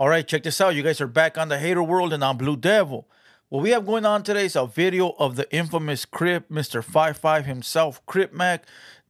All 0.00 0.08
right, 0.08 0.26
check 0.26 0.44
this 0.44 0.62
out. 0.62 0.74
You 0.74 0.82
guys 0.82 1.02
are 1.02 1.06
back 1.06 1.36
on 1.36 1.50
the 1.50 1.58
Hater 1.58 1.82
World 1.82 2.14
and 2.14 2.24
on 2.24 2.38
Blue 2.38 2.56
Devil. 2.56 3.06
What 3.50 3.62
we 3.62 3.68
have 3.72 3.84
going 3.84 4.06
on 4.06 4.22
today 4.22 4.46
is 4.46 4.56
a 4.56 4.64
video 4.64 5.10
of 5.18 5.36
the 5.36 5.46
infamous 5.54 6.06
Crip, 6.06 6.48
Mr. 6.48 6.82
55 6.82 7.44
himself, 7.44 8.00
Crip 8.06 8.32
Mac, 8.32 8.64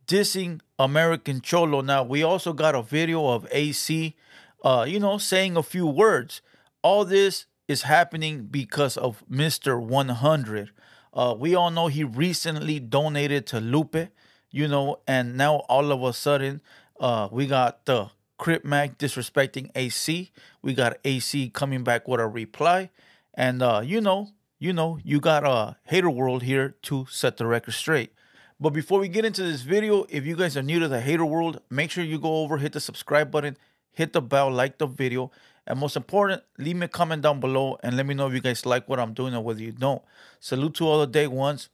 dissing 0.09 0.59
American 0.81 1.43
Cholo. 1.43 1.81
Now, 1.81 2.03
we 2.03 2.25
also 2.25 2.53
got 2.53 2.75
a 2.75 2.83
video 2.83 3.29
of 3.29 3.47
AC, 3.53 4.17
uh, 4.65 4.85
you 4.89 4.99
know, 4.99 5.17
saying 5.17 5.57
a 5.57 5.63
few 5.63 5.87
words. 5.87 6.43
All 6.83 7.05
this 7.05 7.47
is 7.69 7.83
happening 7.83 8.49
because 8.51 8.97
of 8.97 9.23
Mr. 9.31 9.81
100. 9.81 10.73
Uh, 11.15 11.37
we 11.39 11.55
all 11.55 11.71
know 11.71 11.87
he 11.87 12.03
recently 12.03 12.81
donated 12.81 13.47
to 13.47 13.61
Lupe, 13.61 14.09
you 14.51 14.67
know, 14.67 14.99
and 15.07 15.37
now 15.37 15.59
all 15.69 15.93
of 15.93 16.03
a 16.03 16.13
sudden, 16.13 16.61
uh, 16.99 17.29
we 17.31 17.47
got 17.47 17.87
the 17.87 18.11
Crip 18.41 18.65
Mac 18.65 18.97
disrespecting 18.97 19.71
AC. 19.75 20.33
We 20.63 20.73
got 20.73 20.97
AC 21.05 21.51
coming 21.51 21.85
back 21.85 22.09
with 22.09 22.21
a 22.21 22.27
reply. 22.27 22.89
And 23.35 23.63
uh, 23.63 23.83
you 23.85 24.01
know, 24.01 24.31
you 24.59 24.73
know, 24.73 24.99
you 25.05 25.21
got 25.21 25.45
a 25.45 25.77
hater 25.85 26.09
world 26.09 26.43
here 26.43 26.75
to 26.85 27.07
set 27.11 27.37
the 27.37 27.47
record 27.47 27.75
straight. 27.75 28.15
But 28.59 28.71
before 28.71 28.99
we 28.99 29.09
get 29.09 29.27
into 29.27 29.43
this 29.43 29.61
video, 29.61 30.07
if 30.09 30.25
you 30.25 30.37
guys 30.37 30.57
are 30.57 30.63
new 30.63 30.81
to 30.81 30.89
the 30.89 31.03
hater 31.03 31.27
world, 31.27 31.61
make 31.69 31.91
sure 31.91 32.03
you 32.03 32.19
go 32.19 32.39
over, 32.39 32.57
hit 32.57 32.73
the 32.73 32.81
subscribe 32.81 33.31
button, 33.31 33.59
hit 33.93 34.15
the 34.15 34.23
bell, 34.23 34.51
like 34.51 34.79
the 34.79 34.87
video, 34.87 35.31
and 35.67 35.79
most 35.79 35.97
important, 35.97 36.43
leave 36.57 36.77
me 36.77 36.87
a 36.87 36.89
comment 36.89 37.21
down 37.21 37.41
below 37.41 37.79
and 37.83 37.95
let 37.95 38.07
me 38.07 38.15
know 38.15 38.27
if 38.27 38.33
you 38.33 38.41
guys 38.41 38.65
like 38.65 38.89
what 38.89 38.99
I'm 38.99 39.13
doing 39.13 39.35
or 39.35 39.45
whether 39.45 39.61
you 39.61 39.73
don't. 39.73 40.01
Salute 40.41 40.75
to 40.77 40.87
all 40.87 41.01
the 41.01 41.07
day 41.07 41.27
ones. 41.27 41.69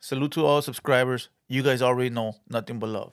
Salute 0.00 0.32
to 0.32 0.44
all 0.44 0.60
subscribers. 0.60 1.28
You 1.46 1.62
guys 1.62 1.80
already 1.80 2.10
know 2.10 2.34
nothing 2.48 2.80
but 2.80 2.88
love. 2.88 3.12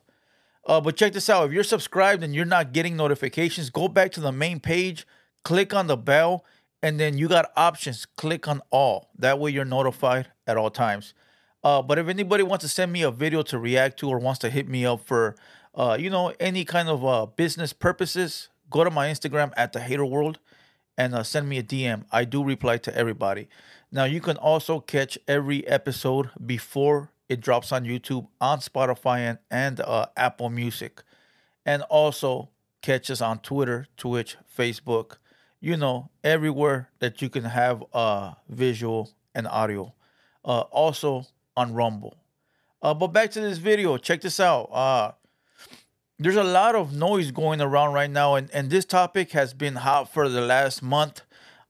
Uh, 0.68 0.82
but 0.82 0.98
check 0.98 1.14
this 1.14 1.30
out. 1.30 1.48
If 1.48 1.54
you're 1.54 1.64
subscribed 1.64 2.24
and 2.24 2.36
you're 2.36 2.46
not 2.46 2.74
getting 2.74 2.98
notifications, 2.98 3.70
go 3.70 3.88
back 3.88 4.12
to 4.12 4.20
the 4.20 4.34
main 4.34 4.60
page, 4.60 5.08
click 5.44 5.74
on 5.74 5.88
the 5.88 5.96
bell, 5.96 6.44
and 6.84 7.00
then 7.00 7.18
you 7.18 7.30
got 7.30 7.52
options. 7.56 8.06
Click 8.06 8.48
on 8.48 8.62
all. 8.70 9.10
That 9.18 9.40
way 9.40 9.52
you're 9.52 9.66
notified 9.66 10.28
at 10.46 10.58
all 10.58 10.70
times. 10.70 11.14
Uh, 11.64 11.82
but 11.82 11.98
if 11.98 12.08
anybody 12.08 12.44
wants 12.44 12.64
to 12.64 12.70
send 12.70 12.92
me 12.92 13.02
a 13.02 13.12
video 13.12 13.42
to 13.44 13.58
react 13.58 13.98
to 14.00 14.10
or 14.10 14.20
wants 14.20 14.40
to 14.40 14.50
hit 14.50 14.68
me 14.68 14.86
up 14.86 15.06
for, 15.06 15.36
uh, 15.74 15.98
you 16.00 16.10
know, 16.10 16.34
any 16.40 16.66
kind 16.66 16.90
of 16.90 17.06
uh, 17.06 17.26
business 17.26 17.72
purposes, 17.72 18.50
go 18.70 18.84
to 18.84 18.92
my 18.92 19.08
Instagram 19.08 19.54
at 19.56 19.74
the 19.74 19.80
Hater 19.80 20.06
World 20.06 20.38
and 20.98 21.16
uh, 21.16 21.24
send 21.24 21.48
me 21.48 21.58
a 21.58 21.64
DM. 21.64 22.04
I 22.12 22.26
do 22.26 22.44
reply 22.44 22.78
to 22.80 22.96
everybody. 22.96 23.48
Now 23.92 24.04
you 24.04 24.20
can 24.20 24.36
also 24.38 24.80
catch 24.80 25.18
every 25.28 25.66
episode 25.68 26.30
before 26.46 27.12
it 27.30 27.42
drops 27.42 27.72
on 27.72 27.84
YouTube, 27.84 28.28
on 28.40 28.60
Spotify, 28.60 29.20
and, 29.20 29.38
and 29.52 29.80
uh, 29.82 30.08
Apple 30.16 30.50
Music. 30.50 31.04
And 31.66 31.82
also 31.84 32.50
catch 32.82 33.10
us 33.12 33.22
on 33.22 33.40
Twitter, 33.40 33.88
Twitch, 33.98 34.38
Facebook, 34.58 35.18
you 35.60 35.76
know, 35.76 36.10
everywhere 36.24 36.90
that 37.00 37.22
you 37.22 37.30
can 37.30 37.44
have 37.44 37.84
uh, 37.94 38.34
visual 38.48 39.12
and 39.36 39.48
audio. 39.48 39.94
Uh, 40.46 40.62
also 40.72 41.26
on 41.58 41.74
Rumble. 41.74 42.16
Uh, 42.82 42.94
but 42.94 43.08
back 43.08 43.32
to 43.32 43.42
this 43.42 43.58
video. 43.58 43.98
Check 43.98 44.22
this 44.22 44.40
out. 44.40 44.70
Uh, 44.72 45.12
there's 46.20 46.36
a 46.36 46.44
lot 46.44 46.76
of 46.76 46.94
noise 46.94 47.32
going 47.32 47.62
around 47.62 47.94
right 47.94 48.10
now, 48.10 48.36
and, 48.36 48.50
and 48.52 48.70
this 48.70 48.86
topic 48.86 49.32
has 49.32 49.54
been 49.54 49.76
hot 49.76 50.12
for 50.12 50.30
the 50.30 50.42
last 50.42 50.82
month. 50.82 51.22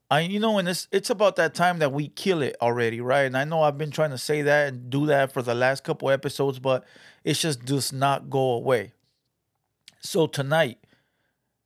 I 0.10 0.22
you 0.22 0.40
know, 0.40 0.58
and 0.58 0.70
it's 0.70 0.88
it's 0.92 1.10
about 1.10 1.36
that 1.36 1.54
time 1.54 1.80
that 1.80 1.92
we 1.92 2.08
kill 2.08 2.42
it 2.42 2.56
already, 2.62 3.02
right? 3.02 3.24
And 3.26 3.38
I 3.38 3.44
know 3.44 3.62
I've 3.62 3.78
been 3.78 3.92
trying 3.92 4.12
to 4.12 4.18
say 4.18 4.42
that 4.44 4.70
and 4.70 4.90
do 4.90 5.06
that 5.08 5.34
for 5.34 5.42
the 5.42 5.54
last 5.54 5.84
couple 5.84 6.10
episodes, 6.10 6.60
but 6.60 6.86
it 7.24 7.34
just 7.34 7.66
does 7.66 7.92
not 7.92 8.30
go 8.30 8.52
away. 8.52 8.94
So 10.00 10.28
tonight, 10.28 10.78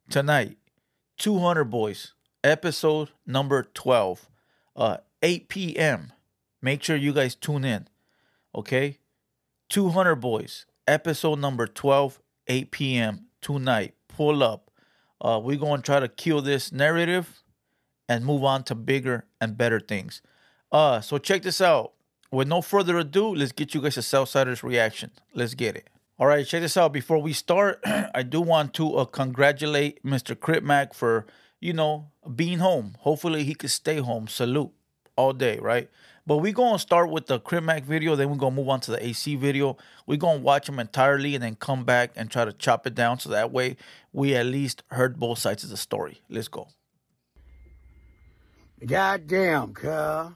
tonight, 0.10 0.58
200 1.18 1.66
boys, 1.66 2.14
episode 2.44 3.10
number 3.28 3.64
12, 3.64 4.28
uh, 4.76 4.98
8 5.22 5.48
p.m. 5.48 6.14
Make 6.64 6.82
sure 6.82 6.96
you 6.96 7.14
guys 7.14 7.36
tune 7.36 7.64
in, 7.64 7.88
okay? 8.56 8.98
200 9.70 10.16
boys, 10.16 10.66
episode 10.88 11.40
number 11.40 11.68
12, 11.68 12.20
8 12.48 12.72
p.m. 12.72 13.26
tonight. 13.42 13.94
Pull 14.08 14.42
up. 14.42 14.72
Uh, 15.20 15.40
we're 15.44 15.58
going 15.58 15.82
to 15.82 15.86
try 15.86 16.00
to 16.00 16.08
kill 16.08 16.42
this 16.42 16.72
narrative 16.72 17.44
and 18.12 18.26
move 18.26 18.44
on 18.44 18.62
to 18.62 18.76
bigger 18.76 19.24
and 19.40 19.58
better 19.58 19.80
things. 19.80 20.22
Uh, 20.70 21.00
so 21.00 21.18
check 21.18 21.44
this 21.44 21.62
out. 21.62 21.94
With 22.30 22.48
no 22.48 22.62
further 22.62 22.98
ado, 22.98 23.34
let's 23.34 23.54
get 23.54 23.74
you 23.74 23.82
guys 23.82 23.98
a 23.98 24.02
Southsiders 24.02 24.64
reaction. 24.64 25.12
Let's 25.34 25.54
get 25.54 25.78
it. 25.78 25.90
All 26.20 26.28
right, 26.28 26.46
check 26.46 26.62
this 26.62 26.76
out. 26.76 26.92
Before 26.92 27.20
we 27.20 27.32
start, 27.32 27.80
I 27.86 28.24
do 28.24 28.42
want 28.42 28.74
to 28.76 28.96
uh, 28.98 29.06
congratulate 29.06 30.04
Mr. 30.04 30.38
Crip 30.38 30.62
Mac 30.62 30.94
for, 30.94 31.26
you 31.62 31.72
know, 31.72 32.12
being 32.36 32.60
home. 32.60 32.96
Hopefully 33.00 33.46
he 33.46 33.56
could 33.56 33.72
stay 33.72 33.98
home. 34.00 34.28
Salute 34.28 34.72
all 35.16 35.32
day, 35.32 35.58
right? 35.60 35.90
But 36.28 36.38
we're 36.38 36.52
going 36.52 36.74
to 36.74 36.80
start 36.80 37.10
with 37.12 37.28
the 37.28 37.40
Crip 37.40 37.64
Mac 37.64 37.86
video, 37.86 38.16
then 38.16 38.30
we're 38.30 38.36
going 38.36 38.54
to 38.54 38.60
move 38.60 38.70
on 38.70 38.82
to 38.82 38.92
the 38.92 39.06
AC 39.06 39.36
video. 39.36 39.78
We're 40.06 40.18
going 40.18 40.40
to 40.40 40.44
watch 40.44 40.66
them 40.66 40.80
entirely 40.80 41.34
and 41.36 41.44
then 41.44 41.56
come 41.56 41.86
back 41.86 42.12
and 42.18 42.30
try 42.30 42.44
to 42.44 42.54
chop 42.54 42.86
it 42.86 42.94
down 42.94 43.20
so 43.20 43.30
that 43.30 43.52
way 43.52 43.78
we 44.12 44.36
at 44.36 44.46
least 44.46 44.84
heard 44.92 45.18
both 45.18 45.40
sides 45.40 45.64
of 45.64 45.70
the 45.70 45.78
story. 45.78 46.22
Let's 46.30 46.50
go. 46.50 46.68
Goddamn, 48.86 49.74
cuz. 49.76 50.32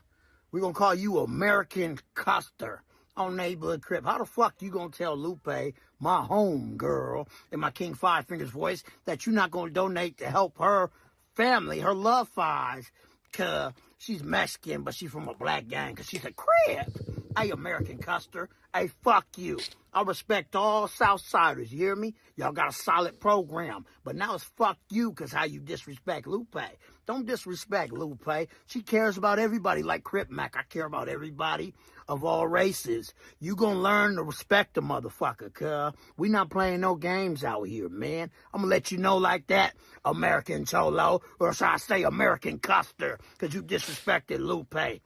we 0.52 0.62
gonna 0.62 0.74
call 0.74 0.94
you 0.94 1.18
American 1.18 1.98
Custer 2.14 2.84
on 3.18 3.36
Neighborhood 3.36 3.82
Crip. 3.82 4.06
How 4.06 4.20
the 4.20 4.26
fuck 4.26 4.62
you 4.62 4.70
gonna 4.70 4.92
tell 4.92 5.18
Lupe, 5.18 5.74
my 6.00 6.22
home 6.22 6.78
girl, 6.78 7.28
in 7.52 7.60
my 7.60 7.72
King 7.72 7.96
Five 7.96 8.28
Fingers 8.28 8.52
voice, 8.52 8.84
that 9.06 9.26
you're 9.26 9.34
not 9.34 9.50
gonna 9.50 9.72
donate 9.72 10.20
to 10.20 10.30
help 10.30 10.60
her 10.60 10.92
family, 11.34 11.80
her 11.80 11.96
love 11.96 12.30
fives, 12.30 12.92
cuz 13.34 13.74
she's 13.98 14.24
Mexican, 14.24 14.84
but 14.84 14.94
she's 14.94 15.10
from 15.10 15.28
a 15.28 15.34
black 15.34 15.68
gang, 15.68 15.96
cuz 15.96 16.08
she's 16.08 16.24
a 16.24 16.32
Crip. 16.32 17.15
Hey, 17.38 17.52
American 17.52 17.98
Custer. 17.98 18.48
Hey, 18.74 18.90
fuck 19.04 19.26
you. 19.36 19.60
I 19.94 20.04
respect 20.04 20.56
all 20.56 20.88
Southsiders, 20.88 21.70
you 21.70 21.78
hear 21.80 21.96
me? 21.96 22.14
Y'all 22.38 22.54
got 22.54 22.70
a 22.70 22.74
solid 22.74 23.20
program. 23.20 23.86
But 24.06 24.16
now 24.16 24.36
it's 24.36 24.46
fuck 24.46 24.78
you 24.90 25.10
because 25.10 25.34
how 25.34 25.44
you 25.44 25.60
disrespect 25.60 26.28
Lupe. 26.28 26.56
Don't 27.06 27.26
disrespect 27.26 27.92
Lupe. 27.92 28.48
She 28.68 28.82
cares 28.82 29.18
about 29.18 29.38
everybody 29.38 29.84
like 29.84 30.04
Crip 30.04 30.32
Mac. 30.32 30.56
I 30.58 30.64
care 30.64 30.86
about 30.86 31.10
everybody 31.10 31.74
of 32.08 32.24
all 32.24 32.48
races. 32.48 33.14
You 33.40 33.58
gonna 33.58 33.80
learn 33.80 34.16
to 34.16 34.24
respect 34.24 34.74
the 34.74 34.82
motherfucker, 34.82 35.54
cuz. 35.54 35.94
We 36.18 36.30
not 36.30 36.50
playing 36.50 36.82
no 36.82 36.96
games 36.96 37.44
out 37.44 37.64
here, 37.64 37.90
man. 37.90 38.32
I'm 38.54 38.62
gonna 38.62 38.72
let 38.72 38.94
you 38.94 38.98
know 38.98 39.18
like 39.18 39.48
that, 39.48 39.76
American 40.06 40.66
Cholo, 40.66 41.22
or 41.40 41.54
shall 41.54 41.74
I 41.74 41.78
say 41.78 42.04
American 42.04 42.60
Custer, 42.60 43.20
because 43.34 43.54
you 43.54 43.62
disrespected 43.62 44.40
Lupe 44.40 45.02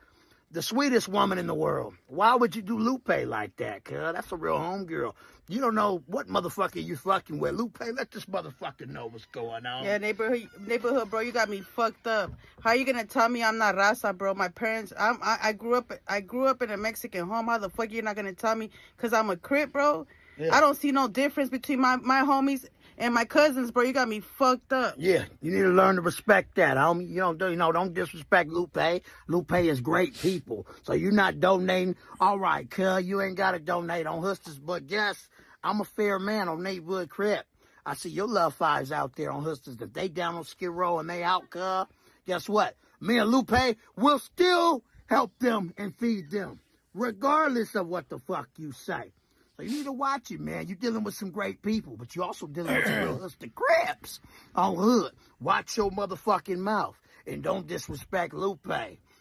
the 0.51 0.61
sweetest 0.61 1.07
woman 1.07 1.37
in 1.37 1.47
the 1.47 1.53
world. 1.53 1.93
Why 2.07 2.35
would 2.35 2.55
you 2.55 2.61
do 2.61 2.77
Lupe 2.77 3.09
like 3.25 3.55
that, 3.57 3.83
cuz? 3.85 3.97
That's 3.97 4.31
a 4.31 4.35
real 4.35 4.57
homegirl. 4.57 5.13
You 5.47 5.59
don't 5.59 5.75
know 5.75 6.03
what 6.05 6.27
motherfucker 6.27 6.83
you 6.83 6.95
fucking 6.95 7.39
with. 7.39 7.55
Lupe, 7.55 7.79
let 7.93 8.11
this 8.11 8.25
motherfucker 8.25 8.87
know 8.87 9.07
what's 9.07 9.25
going 9.25 9.65
on. 9.65 9.83
Yeah, 9.83 9.97
neighborhood, 9.97 10.47
neighborhood, 10.59 11.09
bro. 11.09 11.21
You 11.21 11.31
got 11.31 11.49
me 11.49 11.61
fucked 11.61 12.05
up. 12.07 12.31
How 12.61 12.73
you 12.73 12.85
gonna 12.85 13.05
tell 13.05 13.29
me 13.29 13.43
I'm 13.43 13.57
not 13.57 13.75
Raza, 13.75 14.15
bro? 14.15 14.33
My 14.33 14.47
parents, 14.49 14.93
I'm, 14.97 15.17
I, 15.23 15.37
I 15.41 15.53
grew 15.53 15.75
up, 15.75 15.91
I 16.07 16.21
grew 16.21 16.45
up 16.45 16.61
in 16.61 16.69
a 16.69 16.77
Mexican 16.77 17.27
home. 17.27 17.47
How 17.47 17.57
the 17.57 17.69
fuck 17.69 17.91
you 17.91 18.01
not 18.01 18.15
gonna 18.15 18.33
tell 18.33 18.55
me? 18.55 18.69
Cause 18.97 19.13
I'm 19.13 19.29
a 19.29 19.37
crip, 19.37 19.71
bro. 19.71 20.05
Yeah. 20.37 20.55
I 20.55 20.59
don't 20.61 20.77
see 20.77 20.91
no 20.91 21.07
difference 21.07 21.49
between 21.49 21.79
my 21.79 21.97
my 21.97 22.21
homies 22.21 22.65
and 22.99 23.13
my 23.13 23.25
cousins, 23.25 23.71
bro. 23.71 23.83
You 23.83 23.93
got 23.93 24.07
me 24.07 24.19
fucked 24.19 24.73
up. 24.73 24.95
Yeah, 24.97 25.25
you 25.41 25.51
need 25.51 25.61
to 25.61 25.69
learn 25.69 25.95
to 25.95 26.01
respect 26.01 26.55
that, 26.55 26.77
homie. 26.77 27.09
You 27.09 27.21
don't, 27.21 27.37
do, 27.37 27.49
you 27.49 27.55
know, 27.55 27.71
don't 27.71 27.93
disrespect 27.93 28.49
Lupe. 28.49 29.01
Lupe 29.27 29.53
is 29.53 29.81
great 29.81 30.17
people. 30.19 30.67
So 30.83 30.93
you're 30.93 31.11
not 31.11 31.39
donating. 31.39 31.95
All 32.19 32.37
right, 32.37 32.69
cuz, 32.69 33.05
you 33.05 33.21
ain't 33.21 33.37
got 33.37 33.51
to 33.51 33.59
donate 33.59 34.05
on 34.05 34.21
Hustlers, 34.21 34.59
but 34.59 34.85
guess 34.85 35.29
I'm 35.63 35.81
a 35.81 35.85
fair 35.85 36.19
man 36.19 36.49
on 36.49 36.61
Neighborhood 36.61 37.09
Crip. 37.09 37.45
I 37.85 37.95
see 37.95 38.09
your 38.09 38.27
love 38.27 38.53
fives 38.53 38.91
out 38.91 39.15
there 39.15 39.31
on 39.31 39.43
Hustlers. 39.43 39.77
If 39.79 39.93
they 39.93 40.09
down 40.09 40.35
on 40.35 40.43
Skid 40.43 40.69
Row 40.69 40.99
and 40.99 41.09
they 41.09 41.23
out, 41.23 41.49
cuz, 41.49 41.87
guess 42.27 42.47
what? 42.47 42.75
Me 42.99 43.17
and 43.17 43.31
Lupe 43.31 43.77
will 43.95 44.19
still 44.19 44.83
help 45.07 45.31
them 45.39 45.73
and 45.77 45.95
feed 45.95 46.29
them, 46.29 46.59
regardless 46.93 47.73
of 47.75 47.87
what 47.87 48.09
the 48.09 48.19
fuck 48.19 48.49
you 48.57 48.73
say. 48.73 49.13
So 49.59 49.65
you 49.65 49.71
need 49.71 49.85
to 49.87 49.91
watch 49.91 50.31
it, 50.31 50.39
man. 50.39 50.67
You're 50.69 50.77
dealing 50.77 51.03
with 51.03 51.15
some 51.15 51.31
great 51.31 51.61
people, 51.61 51.97
but 51.97 52.15
you're 52.15 52.23
also 52.23 52.47
dealing 52.47 52.73
with 52.73 52.85
some 52.85 52.99
real 52.99 53.29
the 53.39 53.49
Crips 53.49 54.21
on 54.55 54.77
hood. 54.77 55.11
Watch 55.41 55.75
your 55.75 55.91
motherfucking 55.91 56.59
mouth 56.59 56.97
and 57.27 57.43
don't 57.43 57.67
disrespect 57.67 58.33
Lupe. 58.33 58.71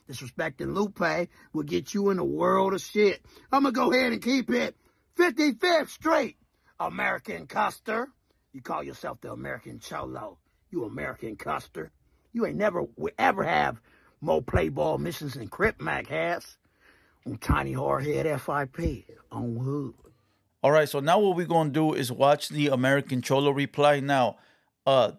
Disrespecting 0.08 0.72
Lupe 0.76 1.28
will 1.52 1.64
get 1.64 1.92
you 1.92 2.10
in 2.10 2.20
a 2.20 2.24
world 2.24 2.72
of 2.72 2.80
shit. 2.80 3.20
I'm 3.50 3.64
gonna 3.64 3.72
go 3.72 3.92
ahead 3.92 4.12
and 4.12 4.22
keep 4.22 4.48
it 4.50 4.76
55th 5.18 5.88
Street, 5.88 6.36
American 6.78 7.48
Custer. 7.48 8.06
You 8.52 8.62
call 8.62 8.84
yourself 8.84 9.20
the 9.20 9.32
American 9.32 9.80
Cholo. 9.80 10.38
You 10.70 10.84
American 10.84 11.34
Custer. 11.34 11.90
You 12.32 12.46
ain't 12.46 12.56
never 12.56 12.84
will 12.96 13.10
ever 13.18 13.42
have 13.42 13.80
more 14.20 14.40
play 14.40 14.68
ball 14.68 14.98
missions 14.98 15.34
than 15.34 15.48
Crip 15.48 15.80
Mac 15.80 16.06
has 16.06 16.56
on 17.26 17.38
Tiny 17.38 17.72
Hardhead 17.72 18.38
FIP 18.38 19.18
on 19.32 19.56
Hood. 19.56 20.07
All 20.60 20.72
right, 20.72 20.88
so 20.88 20.98
now 20.98 21.20
what 21.20 21.36
we're 21.36 21.46
gonna 21.46 21.70
do 21.70 21.94
is 21.94 22.10
watch 22.10 22.48
the 22.48 22.68
American 22.68 23.22
Cholo 23.22 23.50
reply. 23.52 24.00
Now, 24.00 24.38
uh, 24.86 25.12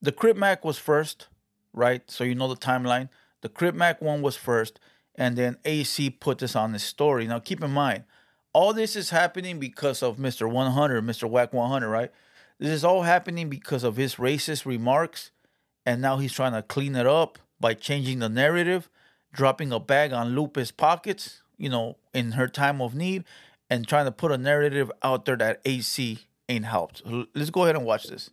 the 0.00 0.12
Crip 0.12 0.36
Mac 0.36 0.64
was 0.64 0.78
first, 0.78 1.26
right? 1.72 2.08
So 2.08 2.22
you 2.22 2.36
know 2.36 2.46
the 2.46 2.56
timeline. 2.56 3.08
The 3.40 3.48
Crip 3.48 3.74
Mac 3.74 4.00
one 4.00 4.22
was 4.22 4.36
first, 4.36 4.78
and 5.16 5.36
then 5.36 5.56
AC 5.64 6.10
put 6.10 6.38
this 6.38 6.54
on 6.54 6.72
his 6.72 6.84
story. 6.84 7.26
Now 7.26 7.40
keep 7.40 7.64
in 7.64 7.72
mind, 7.72 8.04
all 8.52 8.72
this 8.72 8.94
is 8.94 9.10
happening 9.10 9.58
because 9.58 10.02
of 10.04 10.18
Mr. 10.18 10.50
100, 10.50 11.04
Mr. 11.04 11.28
Wack 11.28 11.52
100, 11.52 11.88
right? 11.88 12.12
This 12.58 12.70
is 12.70 12.84
all 12.84 13.02
happening 13.02 13.50
because 13.50 13.82
of 13.82 13.96
his 13.96 14.14
racist 14.14 14.64
remarks, 14.64 15.32
and 15.84 16.00
now 16.00 16.18
he's 16.18 16.32
trying 16.32 16.52
to 16.52 16.62
clean 16.62 16.94
it 16.94 17.06
up 17.06 17.38
by 17.60 17.74
changing 17.74 18.20
the 18.20 18.28
narrative, 18.28 18.88
dropping 19.32 19.72
a 19.72 19.80
bag 19.80 20.12
on 20.12 20.36
Lupe's 20.36 20.70
pockets, 20.70 21.42
you 21.58 21.68
know, 21.68 21.96
in 22.14 22.32
her 22.32 22.48
time 22.48 22.80
of 22.80 22.94
need, 22.94 23.24
and 23.70 23.86
trying 23.86 24.04
to 24.06 24.12
put 24.12 24.32
a 24.32 24.38
narrative 24.38 24.90
out 25.02 25.24
there 25.24 25.36
that 25.36 25.60
AC 25.64 26.18
ain't 26.48 26.64
helped. 26.64 27.02
Let's 27.34 27.50
go 27.50 27.64
ahead 27.64 27.76
and 27.76 27.84
watch 27.84 28.06
this. 28.08 28.30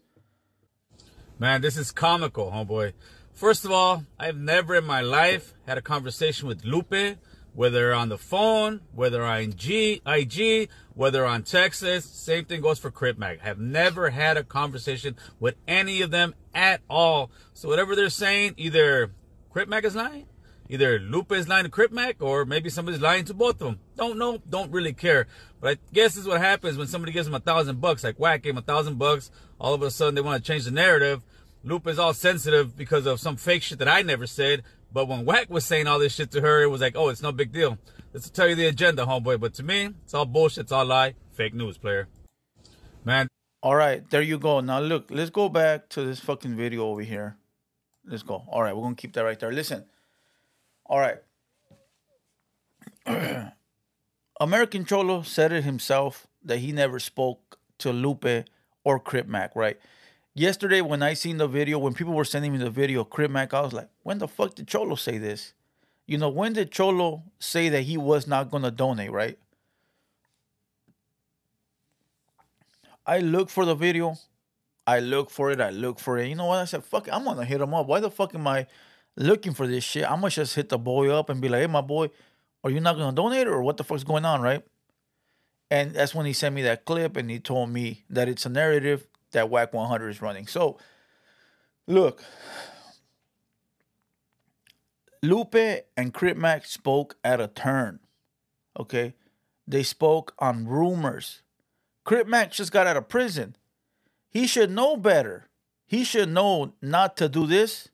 Man, 1.40 1.62
this 1.62 1.78
is 1.78 1.92
comical, 1.92 2.52
homeboy. 2.52 2.94
First 3.34 3.66
of 3.66 3.72
all, 3.72 4.06
I've 4.20 4.38
never 4.38 4.76
in 4.76 4.86
my 4.86 5.02
life 5.02 5.54
had 5.66 5.78
a 5.78 5.82
conversation 5.82 6.48
with 6.48 6.64
Lupe, 6.64 7.18
whether 7.54 7.94
on 7.94 8.10
the 8.10 8.18
phone, 8.18 8.82
whether 8.94 9.24
on 9.24 9.54
G, 9.54 10.02
IG, 10.06 10.70
whether 10.94 11.26
on 11.26 11.44
Texas. 11.44 12.06
Same 12.06 12.46
thing 12.46 12.62
goes 12.62 12.78
for 12.78 12.92
Crip 12.92 13.18
Mac. 13.18 13.40
I 13.42 13.46
have 13.46 13.60
never 13.60 14.12
had 14.12 14.38
a 14.38 14.44
conversation 14.44 15.16
with 15.40 15.56
any 15.68 16.02
of 16.02 16.12
them 16.12 16.36
at 16.54 16.82
all. 16.90 17.32
So 17.54 17.68
whatever 17.68 17.96
they're 17.96 18.10
saying, 18.10 18.54
either 18.58 19.12
Crip 19.50 19.68
Mac 19.68 19.84
is 19.84 19.96
lying, 19.96 20.28
either 20.70 21.00
Lupe 21.00 21.32
is 21.32 21.48
lying 21.48 21.66
to 21.66 21.70
Crip 21.70 21.92
Mac, 21.92 22.22
or 22.22 22.46
maybe 22.46 22.70
somebody's 22.70 23.02
lying 23.02 23.26
to 23.26 23.34
both 23.34 23.56
of 23.56 23.60
them. 23.60 23.80
Don't 23.96 24.18
know, 24.18 24.40
don't 24.50 24.72
really 24.72 24.94
care. 24.94 25.28
But 25.62 25.78
I 25.78 25.94
guess 25.94 26.18
is 26.18 26.28
what 26.28 26.42
happens 26.42 26.78
when 26.78 26.88
somebody 26.88 27.12
gives 27.12 27.28
them 27.28 27.36
a 27.36 27.40
thousand 27.40 27.82
bucks, 27.82 28.04
like 28.04 28.20
Wack 28.20 28.42
gave 28.42 28.56
them 28.56 28.64
a 28.64 28.66
thousand 28.66 28.98
bucks. 28.98 29.32
All 29.60 29.74
of 29.74 29.82
a 29.82 29.92
sudden 29.92 30.16
they 30.16 30.22
want 30.22 30.44
to 30.44 30.48
change 30.52 30.66
the 30.66 30.72
narrative. 30.72 31.22
Lupe 31.64 31.88
is 31.88 32.00
all 32.00 32.14
sensitive 32.14 32.76
because 32.76 33.06
of 33.06 33.20
some 33.20 33.38
fake 33.38 33.64
shit 33.64 33.80
that 33.80 33.88
I 33.88 34.02
never 34.02 34.28
said. 34.28 34.64
But 34.92 35.08
when 35.08 35.26
Wack 35.26 35.50
was 35.50 35.66
saying 35.66 35.88
all 35.88 36.00
this 36.00 36.14
shit 36.14 36.32
to 36.32 36.42
her, 36.42 36.62
it 36.62 36.68
was 36.68 36.82
like, 36.82 36.96
oh, 36.96 37.10
it's 37.10 37.22
no 37.22 37.32
big 37.32 37.52
deal. 37.52 37.78
Let's 38.14 38.30
tell 38.30 38.48
you 38.48 38.56
the 38.56 38.68
agenda, 38.68 39.06
homeboy. 39.06 39.40
But 39.40 39.54
to 39.56 39.64
me, 39.64 39.90
it's 40.04 40.14
all 40.14 40.26
bullshit. 40.26 40.64
It's 40.64 40.72
all 40.72 40.86
lie. 40.86 41.16
Fake 41.32 41.54
news, 41.54 41.78
player. 41.78 42.08
Man. 43.06 43.28
All 43.64 43.76
right, 43.76 44.04
there 44.10 44.22
you 44.22 44.38
go. 44.38 44.60
Now 44.60 44.82
look, 44.82 45.06
let's 45.10 45.30
go 45.30 45.48
back 45.48 45.88
to 45.92 46.04
this 46.04 46.20
fucking 46.20 46.58
video 46.58 46.86
over 46.86 47.02
here. 47.02 47.38
Let's 48.06 48.22
go. 48.22 48.44
All 48.50 48.62
right, 48.62 48.76
we're 48.76 48.82
gonna 48.84 48.96
keep 48.96 49.14
that 49.14 49.24
right 49.24 49.40
there. 49.40 49.54
Listen. 49.54 49.86
All 50.86 51.00
right. 51.00 51.18
American 54.40 54.86
Cholo 54.86 55.22
said 55.22 55.52
it 55.52 55.64
himself 55.64 56.28
that 56.44 56.58
he 56.58 56.72
never 56.72 57.00
spoke 57.00 57.58
to 57.80 57.94
Lupe 57.94 58.46
or 58.84 59.00
Crip 59.00 59.28
Mac, 59.28 59.56
right? 59.56 59.80
Yesterday, 60.36 60.82
when 60.82 61.04
I 61.04 61.14
seen 61.14 61.38
the 61.38 61.48
video, 61.48 61.78
when 61.78 61.94
people 61.94 62.14
were 62.14 62.26
sending 62.26 62.52
me 62.52 62.58
the 62.58 62.70
video, 62.70 63.04
Crip 63.04 63.30
Mac, 63.30 63.54
I 63.54 63.62
was 63.62 63.74
like, 63.74 63.90
when 64.02 64.18
the 64.18 64.28
fuck 64.28 64.56
did 64.56 64.68
Cholo 64.68 64.96
say 64.96 65.18
this? 65.18 65.54
You 66.06 66.18
know, 66.18 66.30
when 66.30 66.54
did 66.54 66.72
Cholo 66.72 67.24
say 67.40 67.70
that 67.70 67.84
he 67.84 67.98
was 67.98 68.28
not 68.28 68.52
gonna 68.52 68.72
donate, 68.72 69.12
right? 69.12 69.38
I 73.06 73.20
look 73.20 73.50
for 73.50 73.66
the 73.66 73.76
video. 73.76 74.18
I 74.86 75.00
look 75.00 75.30
for 75.30 75.52
it. 75.52 75.62
I 75.62 75.70
look 75.70 76.00
for 76.00 76.18
it. 76.18 76.28
You 76.28 76.36
know 76.36 76.46
what? 76.46 76.60
I 76.60 76.66
said, 76.66 76.84
fuck 76.84 77.08
it. 77.08 77.14
I'm 77.14 77.24
gonna 77.24 77.46
hit 77.46 77.62
him 77.62 77.74
up. 77.74 77.88
Why 77.88 78.00
the 78.00 78.12
fuck 78.12 78.34
am 78.36 78.48
I 78.48 78.68
looking 79.16 79.54
for 79.54 79.68
this 79.68 79.84
shit? 79.84 80.04
I'm 80.04 80.22
gonna 80.22 80.30
just 80.30 80.56
hit 80.56 80.70
the 80.70 80.78
boy 80.78 81.10
up 81.10 81.30
and 81.30 81.42
be 81.42 81.50
like, 81.50 81.62
hey, 81.62 81.68
my 81.68 81.82
boy, 81.82 82.10
are 82.64 82.70
you 82.70 82.80
not 82.80 82.98
gonna 82.98 83.16
donate 83.16 83.48
or 83.48 83.62
what 83.62 83.78
the 83.78 83.84
fuck's 83.84 84.04
going 84.04 84.26
on, 84.26 84.42
right? 84.42 84.64
And 85.70 85.94
that's 85.94 86.14
when 86.14 86.26
he 86.26 86.34
sent 86.34 86.54
me 86.56 86.62
that 86.64 86.86
clip 86.86 87.18
and 87.18 87.30
he 87.30 87.40
told 87.40 87.70
me 87.70 88.04
that 88.10 88.28
it's 88.28 88.46
a 88.46 88.50
narrative 88.50 89.08
that 89.32 89.50
Wack 89.50 89.74
100 89.74 90.10
is 90.10 90.22
running. 90.22 90.48
So, 90.48 90.78
look, 91.88 92.24
Lupe 95.22 95.56
and 95.98 96.14
Crip 96.14 96.38
Mac 96.38 96.66
spoke 96.66 97.18
at 97.24 97.42
a 97.42 97.48
turn. 97.48 98.00
Okay, 98.80 99.14
they 99.68 99.84
spoke 99.84 100.34
on 100.40 100.68
rumors. 100.68 101.42
Crip 102.04 102.28
Mac 102.28 102.52
just 102.52 102.72
got 102.72 102.88
out 102.88 102.98
of 102.98 103.08
prison. 103.08 103.56
He 104.30 104.48
should 104.48 104.70
know 104.72 104.98
better. 104.98 105.48
He 105.86 106.04
should 106.04 106.30
know 106.30 106.74
not 106.82 107.16
to 107.18 107.30
do 107.30 107.46
this 107.46 107.90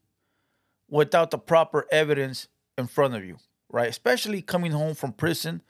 without 0.89 1.31
the 1.31 1.37
proper 1.37 1.87
evidence 1.91 2.47
in 2.77 2.87
front 2.87 3.15
of 3.15 3.23
you, 3.25 3.37
right? 3.69 3.89
Especially 3.89 4.41
coming 4.41 4.71
home 4.71 4.95
from 4.95 5.13
prison, 5.13 5.61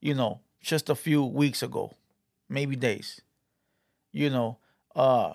you 0.00 0.14
know, 0.14 0.40
just 0.60 0.88
a 0.88 0.94
few 0.94 1.24
weeks 1.24 1.62
ago, 1.62 1.92
maybe 2.48 2.76
days. 2.76 3.20
You 4.12 4.30
know, 4.30 4.58
uh 4.94 5.34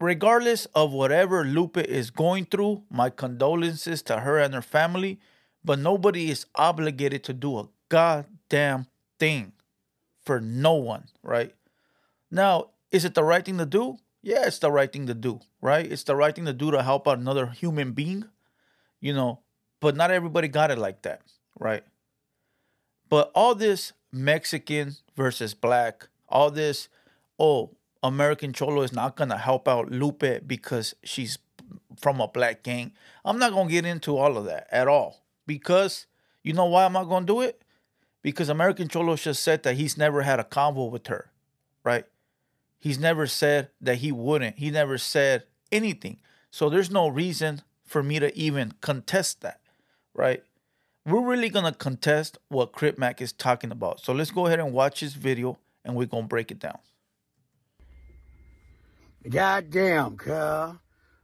regardless 0.00 0.66
of 0.74 0.92
whatever 0.92 1.44
Lupe 1.44 1.76
is 1.78 2.10
going 2.10 2.46
through, 2.46 2.82
my 2.90 3.10
condolences 3.10 4.02
to 4.02 4.20
her 4.20 4.38
and 4.38 4.54
her 4.54 4.62
family, 4.62 5.20
but 5.64 5.78
nobody 5.78 6.30
is 6.30 6.46
obligated 6.54 7.22
to 7.24 7.32
do 7.32 7.58
a 7.58 7.68
goddamn 7.88 8.86
thing 9.18 9.52
for 10.22 10.40
no 10.40 10.74
one, 10.74 11.04
right? 11.22 11.54
Now, 12.30 12.70
is 12.90 13.04
it 13.04 13.14
the 13.14 13.24
right 13.24 13.44
thing 13.44 13.58
to 13.58 13.66
do? 13.66 13.98
Yeah, 14.22 14.46
it's 14.46 14.58
the 14.58 14.70
right 14.70 14.92
thing 14.92 15.06
to 15.06 15.14
do, 15.14 15.40
right? 15.60 15.90
It's 15.90 16.04
the 16.04 16.16
right 16.16 16.34
thing 16.34 16.44
to 16.44 16.52
do 16.52 16.70
to 16.70 16.82
help 16.82 17.08
out 17.08 17.18
another 17.18 17.46
human 17.46 17.92
being, 17.92 18.24
you 19.00 19.14
know, 19.14 19.40
but 19.80 19.96
not 19.96 20.10
everybody 20.10 20.48
got 20.48 20.70
it 20.70 20.78
like 20.78 21.02
that, 21.02 21.22
right? 21.58 21.82
But 23.08 23.30
all 23.34 23.54
this 23.54 23.92
Mexican 24.12 24.96
versus 25.16 25.54
black, 25.54 26.08
all 26.28 26.50
this, 26.50 26.88
oh, 27.38 27.70
American 28.02 28.52
Cholo 28.52 28.82
is 28.82 28.92
not 28.92 29.16
gonna 29.16 29.38
help 29.38 29.66
out 29.66 29.90
Lupe 29.90 30.46
because 30.46 30.94
she's 31.02 31.38
from 31.98 32.20
a 32.20 32.28
black 32.28 32.62
gang. 32.62 32.92
I'm 33.24 33.38
not 33.38 33.52
gonna 33.52 33.70
get 33.70 33.84
into 33.84 34.16
all 34.16 34.36
of 34.36 34.44
that 34.44 34.68
at 34.70 34.88
all. 34.88 35.22
Because 35.46 36.06
you 36.42 36.52
know 36.52 36.66
why 36.66 36.84
I'm 36.84 36.92
not 36.92 37.08
gonna 37.08 37.26
do 37.26 37.40
it? 37.40 37.62
Because 38.22 38.48
American 38.48 38.88
Cholo 38.88 39.16
just 39.16 39.42
said 39.42 39.62
that 39.62 39.76
he's 39.76 39.96
never 39.96 40.22
had 40.22 40.40
a 40.40 40.44
convo 40.44 40.90
with 40.90 41.06
her, 41.06 41.30
right? 41.84 42.04
He's 42.80 42.98
never 42.98 43.26
said 43.26 43.68
that 43.82 43.96
he 43.96 44.10
wouldn't. 44.10 44.58
He 44.58 44.70
never 44.70 44.96
said 44.98 45.44
anything. 45.70 46.18
So 46.50 46.68
there's 46.68 46.90
no 46.90 47.08
reason 47.08 47.62
for 47.84 48.02
me 48.02 48.18
to 48.18 48.36
even 48.36 48.72
contest 48.80 49.42
that, 49.42 49.60
right? 50.14 50.42
We're 51.04 51.20
really 51.20 51.50
gonna 51.50 51.72
contest 51.72 52.38
what 52.48 52.72
Crip 52.72 52.98
Mac 52.98 53.20
is 53.20 53.32
talking 53.32 53.70
about. 53.70 54.00
So 54.00 54.12
let's 54.12 54.30
go 54.30 54.46
ahead 54.46 54.60
and 54.60 54.72
watch 54.72 55.00
this 55.00 55.12
video 55.12 55.58
and 55.84 55.94
we're 55.94 56.06
gonna 56.06 56.26
break 56.26 56.50
it 56.50 56.58
down. 56.58 56.78
Goddamn, 59.28 60.16
cuz. 60.16 60.76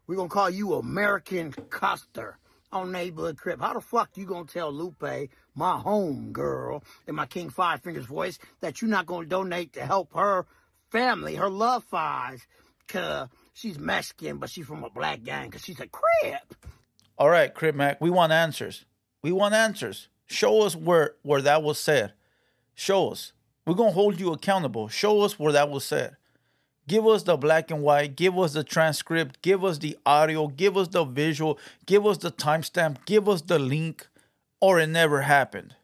We're 0.06 0.16
gonna 0.16 0.28
call 0.28 0.50
you 0.50 0.74
American 0.74 1.52
Custer 1.52 2.38
on 2.70 2.92
Neighborhood 2.92 3.38
Crip. 3.38 3.60
How 3.60 3.72
the 3.72 3.80
fuck 3.80 4.10
you 4.16 4.26
gonna 4.26 4.44
tell 4.44 4.70
Lupe, 4.70 5.30
my 5.54 5.78
home 5.78 6.32
girl, 6.32 6.84
in 7.06 7.14
my 7.14 7.26
King 7.26 7.48
Five 7.48 7.82
Fingers 7.82 8.04
voice, 8.04 8.38
that 8.60 8.80
you're 8.80 8.90
not 8.90 9.06
gonna 9.06 9.26
donate 9.26 9.72
to 9.72 9.84
help 9.84 10.12
her 10.14 10.46
family, 10.96 11.34
her 11.34 11.50
love 11.50 11.84
fives, 11.84 12.46
cuz 12.88 13.28
she's 13.52 13.78
Mexican, 13.78 14.38
but 14.38 14.48
she's 14.48 14.66
from 14.66 14.82
a 14.82 14.90
black 14.90 15.22
gang, 15.22 15.50
cuz 15.50 15.62
she's 15.62 15.80
a 15.80 15.86
Crip. 15.86 16.54
All 17.18 17.28
right, 17.28 17.52
Crip 17.52 17.74
Mac, 17.74 18.00
we 18.00 18.10
want 18.10 18.32
answers. 18.32 18.84
We 19.22 19.32
want 19.32 19.54
answers. 19.54 20.08
Show 20.26 20.62
us 20.62 20.74
where 20.74 21.14
where 21.22 21.42
that 21.42 21.62
was 21.62 21.78
said. 21.78 22.12
Show 22.74 23.10
us. 23.10 23.32
We're 23.66 23.74
gonna 23.74 23.90
hold 23.90 24.18
you 24.20 24.32
accountable. 24.32 24.88
Show 24.88 25.20
us 25.22 25.38
where 25.38 25.52
that 25.52 25.70
was 25.70 25.84
said. 25.84 26.16
Give 26.88 27.06
us 27.06 27.24
the 27.24 27.36
black 27.36 27.70
and 27.70 27.82
white, 27.82 28.14
give 28.14 28.38
us 28.38 28.52
the 28.52 28.62
transcript, 28.62 29.42
give 29.42 29.64
us 29.64 29.78
the 29.78 29.98
audio, 30.06 30.46
give 30.46 30.76
us 30.76 30.88
the 30.88 31.04
visual, 31.04 31.58
give 31.84 32.06
us 32.06 32.18
the 32.18 32.30
timestamp, 32.30 33.04
give 33.06 33.28
us 33.28 33.42
the 33.42 33.58
link, 33.58 34.06
or 34.60 34.78
it 34.78 34.86
never 34.86 35.22
happened. 35.22 35.74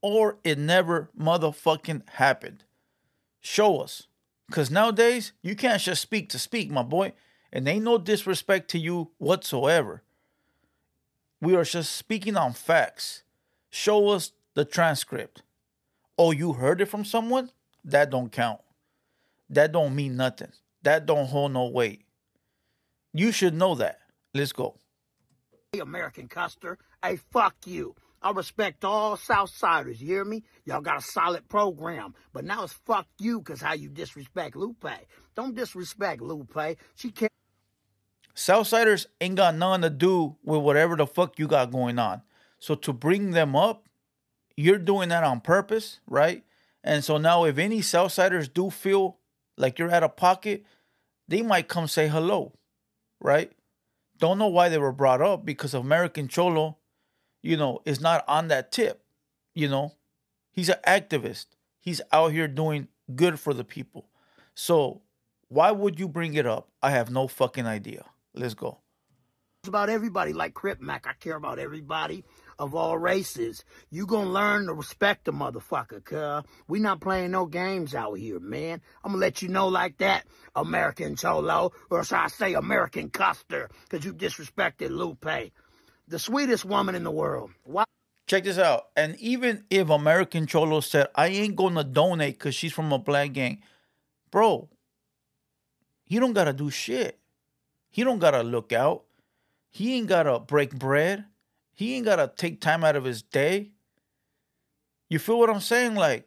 Or 0.00 0.38
it 0.44 0.58
never 0.58 1.10
motherfucking 1.18 2.08
happened. 2.10 2.62
Show 3.40 3.80
us. 3.80 4.06
Because 4.46 4.70
nowadays, 4.70 5.32
you 5.42 5.54
can't 5.54 5.80
just 5.80 6.02
speak 6.02 6.28
to 6.30 6.38
speak, 6.38 6.70
my 6.70 6.82
boy. 6.82 7.12
And 7.52 7.68
ain't 7.68 7.84
no 7.84 7.98
disrespect 7.98 8.70
to 8.70 8.78
you 8.78 9.10
whatsoever. 9.18 10.02
We 11.40 11.54
are 11.56 11.64
just 11.64 11.96
speaking 11.96 12.36
on 12.36 12.52
facts. 12.52 13.22
Show 13.70 14.08
us 14.08 14.32
the 14.54 14.64
transcript. 14.64 15.42
Oh, 16.18 16.32
you 16.32 16.54
heard 16.54 16.80
it 16.80 16.86
from 16.86 17.04
someone? 17.04 17.50
That 17.84 18.10
don't 18.10 18.30
count 18.30 18.60
that 19.50 19.72
don't 19.72 19.94
mean 19.94 20.16
nothing. 20.16 20.52
That 20.82 21.04
don't 21.04 21.26
hold 21.26 21.52
no 21.52 21.66
weight. 21.66 22.04
You 23.12 23.32
should 23.32 23.54
know 23.54 23.74
that. 23.74 23.98
Let's 24.32 24.52
go. 24.52 24.76
American 25.78 26.28
Custer, 26.28 26.78
I 27.02 27.16
fuck 27.16 27.54
you. 27.66 27.94
I 28.22 28.32
respect 28.32 28.84
all 28.84 29.16
Southsiders, 29.16 30.00
you 30.00 30.06
hear 30.06 30.24
me? 30.24 30.44
Y'all 30.64 30.82
got 30.82 30.98
a 30.98 31.02
solid 31.02 31.48
program. 31.48 32.14
But 32.32 32.44
now 32.44 32.64
it's 32.64 32.72
fuck 32.72 33.06
you 33.18 33.38
because 33.38 33.62
how 33.62 33.72
you 33.72 33.88
disrespect 33.88 34.56
Lupe. 34.56 34.84
Don't 35.34 35.54
disrespect 35.54 36.20
Lupe. 36.20 36.76
She 36.94 37.10
can't. 37.10 37.32
Southsiders 38.34 39.06
ain't 39.20 39.36
got 39.36 39.54
nothing 39.54 39.82
to 39.82 39.90
do 39.90 40.36
with 40.44 40.60
whatever 40.60 40.96
the 40.96 41.06
fuck 41.06 41.38
you 41.38 41.46
got 41.48 41.72
going 41.72 41.98
on. 41.98 42.22
So 42.58 42.74
to 42.74 42.92
bring 42.92 43.30
them 43.30 43.56
up, 43.56 43.88
you're 44.56 44.78
doing 44.78 45.08
that 45.08 45.24
on 45.24 45.40
purpose, 45.40 46.00
right? 46.06 46.44
And 46.84 47.02
so 47.02 47.16
now 47.16 47.44
if 47.44 47.56
any 47.56 47.80
Southsiders 47.80 48.52
do 48.52 48.70
feel 48.70 49.18
like 49.56 49.78
you're 49.78 49.90
out 49.90 50.02
of 50.02 50.16
pocket, 50.16 50.64
they 51.26 51.42
might 51.42 51.68
come 51.68 51.88
say 51.88 52.08
hello, 52.08 52.52
right? 53.20 53.52
Don't 54.18 54.38
know 54.38 54.48
why 54.48 54.68
they 54.68 54.78
were 54.78 54.92
brought 54.92 55.22
up 55.22 55.46
because 55.46 55.72
American 55.72 56.28
Cholo, 56.28 56.76
you 57.42 57.56
know, 57.56 57.80
is 57.84 58.00
not 58.00 58.24
on 58.28 58.48
that 58.48 58.72
tip. 58.72 59.02
You 59.54 59.68
know, 59.68 59.94
he's 60.50 60.68
an 60.68 60.78
activist. 60.86 61.46
He's 61.80 62.00
out 62.12 62.32
here 62.32 62.48
doing 62.48 62.88
good 63.14 63.40
for 63.40 63.54
the 63.54 63.64
people. 63.64 64.08
So 64.54 65.02
why 65.48 65.70
would 65.70 65.98
you 65.98 66.08
bring 66.08 66.34
it 66.34 66.46
up? 66.46 66.68
I 66.82 66.90
have 66.90 67.10
no 67.10 67.26
fucking 67.26 67.66
idea. 67.66 68.04
Let's 68.34 68.54
go. 68.54 68.78
It's 69.62 69.68
about 69.68 69.90
everybody 69.90 70.32
like 70.32 70.54
Crip 70.54 70.80
Mac. 70.80 71.06
I 71.06 71.12
care 71.12 71.36
about 71.36 71.58
everybody 71.58 72.24
of 72.58 72.74
all 72.74 72.96
races. 72.96 73.62
You 73.90 74.06
gonna 74.06 74.30
learn 74.30 74.66
to 74.66 74.72
respect 74.72 75.24
the 75.26 75.32
motherfucker, 75.32 76.02
cuz. 76.02 76.50
We 76.66 76.78
not 76.78 77.00
playing 77.00 77.32
no 77.32 77.44
games 77.46 77.94
out 77.94 78.14
here, 78.14 78.40
man. 78.40 78.80
I'm 79.04 79.12
gonna 79.12 79.20
let 79.20 79.42
you 79.42 79.48
know 79.48 79.68
like 79.68 79.98
that, 79.98 80.24
American 80.54 81.16
Cholo, 81.16 81.72
or 81.90 82.04
shall 82.04 82.24
I 82.24 82.28
say 82.28 82.54
American 82.54 83.10
Custer, 83.10 83.68
cause 83.90 84.02
you 84.02 84.14
disrespected 84.14 84.90
Lupe. 84.90 85.52
The 86.10 86.18
sweetest 86.18 86.64
woman 86.64 86.96
in 86.96 87.04
the 87.04 87.10
world. 87.12 87.52
Why? 87.62 87.84
Check 88.26 88.42
this 88.42 88.58
out. 88.58 88.88
And 88.96 89.14
even 89.20 89.62
if 89.70 89.90
American 89.90 90.44
Cholo 90.44 90.80
said, 90.80 91.06
I 91.14 91.28
ain't 91.28 91.54
gonna 91.54 91.84
donate 91.84 92.36
because 92.36 92.52
she's 92.52 92.72
from 92.72 92.92
a 92.92 92.98
black 92.98 93.32
gang, 93.32 93.62
bro, 94.32 94.68
he 96.04 96.18
don't 96.18 96.32
gotta 96.32 96.52
do 96.52 96.68
shit. 96.68 97.16
He 97.90 98.02
don't 98.02 98.18
gotta 98.18 98.42
look 98.42 98.72
out. 98.72 99.04
He 99.68 99.94
ain't 99.96 100.08
gotta 100.08 100.40
break 100.40 100.76
bread. 100.76 101.26
He 101.74 101.94
ain't 101.94 102.06
gotta 102.06 102.32
take 102.36 102.60
time 102.60 102.82
out 102.82 102.96
of 102.96 103.04
his 103.04 103.22
day. 103.22 103.70
You 105.08 105.20
feel 105.20 105.38
what 105.38 105.48
I'm 105.48 105.60
saying? 105.60 105.94
Like, 105.94 106.26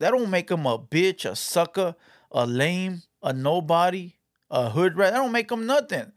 that 0.00 0.10
don't 0.10 0.28
make 0.28 0.50
him 0.50 0.66
a 0.66 0.78
bitch, 0.78 1.24
a 1.24 1.34
sucker, 1.34 1.94
a 2.30 2.46
lame, 2.46 3.04
a 3.22 3.32
nobody, 3.32 4.16
a 4.50 4.68
hood 4.68 4.98
rat. 4.98 5.14
That 5.14 5.20
don't 5.20 5.32
make 5.32 5.50
him 5.50 5.64
nothing. 5.66 6.12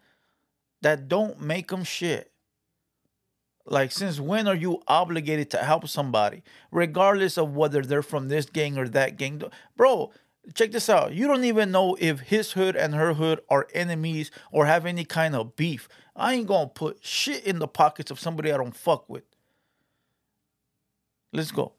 That 0.82 1.08
don't 1.08 1.40
make 1.40 1.72
him 1.72 1.86
shit. 1.86 2.31
Like, 3.66 3.92
since 3.92 4.20
when 4.20 4.48
are 4.48 4.56
you 4.56 4.82
obligated 4.88 5.50
to 5.52 5.58
help 5.58 5.88
somebody, 5.88 6.44
regardless 6.72 7.38
of 7.38 7.56
whether 7.56 7.82
they're 7.82 8.02
from 8.02 8.28
this 8.28 8.46
gang 8.46 8.78
or 8.78 8.88
that 8.90 9.18
gang? 9.18 9.42
Bro, 9.78 10.12
check 10.54 10.72
this 10.72 10.90
out. 10.90 11.14
You 11.14 11.28
don't 11.28 11.44
even 11.44 11.72
know 11.72 11.96
if 12.00 12.20
his 12.22 12.54
hood 12.54 12.76
and 12.76 12.96
her 12.96 13.14
hood 13.14 13.42
are 13.50 13.68
enemies 13.74 14.32
or 14.52 14.66
have 14.66 14.86
any 14.86 15.06
kind 15.06 15.36
of 15.36 15.56
beef. 15.56 15.88
I 16.16 16.34
ain't 16.34 16.48
gonna 16.48 16.68
put 16.68 17.06
shit 17.06 17.46
in 17.46 17.60
the 17.60 17.68
pockets 17.68 18.12
of 18.12 18.20
somebody 18.20 18.52
I 18.52 18.58
don't 18.58 18.76
fuck 18.76 19.10
with. 19.10 19.24
Let's 21.34 21.52
go. 21.52 21.74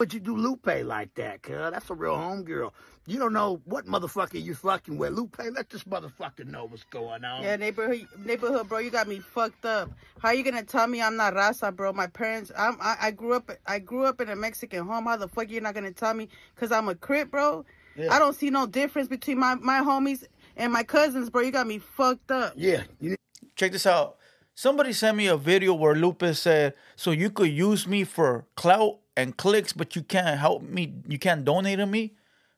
Would 0.00 0.14
you 0.14 0.20
do 0.20 0.36
Lupe 0.36 0.84
like 0.84 1.12
that, 1.16 1.42
cuz? 1.42 1.56
That's 1.56 1.90
a 1.90 1.94
real 1.94 2.14
homegirl. 2.14 2.70
You 3.08 3.18
don't 3.18 3.32
know 3.32 3.60
what 3.64 3.84
motherfucker 3.84 4.40
you 4.40 4.54
fucking 4.54 4.96
with. 4.96 5.12
Lupe, 5.12 5.40
let 5.52 5.70
this 5.70 5.82
motherfucker 5.82 6.46
know 6.46 6.66
what's 6.66 6.84
going 6.84 7.24
on. 7.24 7.42
Yeah, 7.42 7.56
neighborhood, 7.56 8.06
neighborhood, 8.24 8.68
bro. 8.68 8.78
You 8.78 8.90
got 8.90 9.08
me 9.08 9.18
fucked 9.18 9.64
up. 9.64 9.90
How 10.20 10.30
you 10.30 10.44
gonna 10.44 10.62
tell 10.62 10.86
me 10.86 11.02
I'm 11.02 11.16
not 11.16 11.34
raza, 11.34 11.74
bro? 11.74 11.92
My 11.92 12.06
parents, 12.06 12.52
I'm, 12.56 12.76
I, 12.80 12.96
I 13.00 13.10
grew 13.10 13.32
up, 13.32 13.50
I 13.66 13.80
grew 13.80 14.04
up 14.04 14.20
in 14.20 14.28
a 14.28 14.36
Mexican 14.36 14.86
home. 14.86 15.06
How 15.06 15.16
the 15.16 15.26
fuck 15.26 15.50
you 15.50 15.60
not 15.60 15.74
gonna 15.74 15.90
tell 15.90 16.14
me? 16.14 16.28
Cause 16.54 16.70
I'm 16.70 16.88
a 16.88 16.94
crip, 16.94 17.32
bro. 17.32 17.64
Yeah. 17.96 18.14
I 18.14 18.20
don't 18.20 18.36
see 18.36 18.50
no 18.50 18.66
difference 18.68 19.08
between 19.08 19.40
my 19.40 19.56
my 19.56 19.80
homies 19.80 20.22
and 20.56 20.72
my 20.72 20.84
cousins, 20.84 21.28
bro. 21.28 21.42
You 21.42 21.50
got 21.50 21.66
me 21.66 21.78
fucked 21.78 22.30
up. 22.30 22.52
Yeah, 22.56 22.84
you 23.00 23.16
Check 23.56 23.72
this 23.72 23.84
out. 23.86 24.18
Somebody 24.54 24.92
sent 24.92 25.16
me 25.16 25.26
a 25.26 25.36
video 25.36 25.74
where 25.74 25.96
Lupe 25.96 26.22
said, 26.34 26.74
"So 26.94 27.10
you 27.10 27.30
could 27.30 27.50
use 27.50 27.88
me 27.88 28.04
for 28.04 28.46
clout 28.54 28.98
and 29.18 29.36
clicks, 29.36 29.72
but 29.72 29.96
you 29.96 30.02
can't 30.02 30.38
help 30.38 30.62
me. 30.62 30.94
You 31.08 31.18
can't 31.18 31.44
donate 31.44 31.78
to 31.78 31.86
me." 31.86 32.14